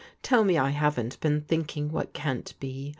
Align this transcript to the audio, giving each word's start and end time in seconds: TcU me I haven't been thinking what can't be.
TcU 0.23 0.43
me 0.43 0.57
I 0.57 0.71
haven't 0.71 1.19
been 1.19 1.41
thinking 1.41 1.91
what 1.91 2.11
can't 2.11 2.55
be. 2.59 2.89